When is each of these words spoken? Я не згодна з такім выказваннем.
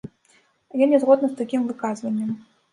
Я 0.83 0.87
не 0.95 1.01
згодна 1.05 1.29
з 1.33 1.37
такім 1.43 1.69
выказваннем. 1.71 2.37